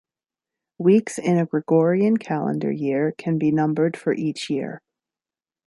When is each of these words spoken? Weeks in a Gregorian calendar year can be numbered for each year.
Weeks 0.79 1.19
in 1.19 1.37
a 1.37 1.45
Gregorian 1.45 2.17
calendar 2.17 2.71
year 2.71 3.11
can 3.19 3.37
be 3.37 3.51
numbered 3.51 3.95
for 3.95 4.13
each 4.15 4.49
year. 4.49 4.81